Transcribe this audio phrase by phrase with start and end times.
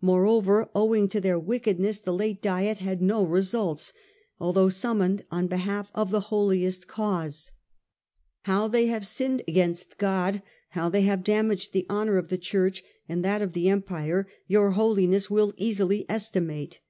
[0.00, 3.92] Moreover, owing to their wickedness, the late Diet had no results,
[4.40, 7.52] although summoned on behalf of the holiest cause.
[8.42, 12.82] How they have sinned against God, how they have damaged the honour of the Church
[13.08, 16.80] and that of the Empire, your Holiness will easily estimate.